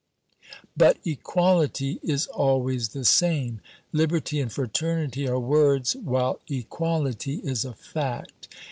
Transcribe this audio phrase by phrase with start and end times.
[0.75, 3.61] But equality is always the same.
[3.93, 8.47] Liberty and fraternity are words while equality is a fact.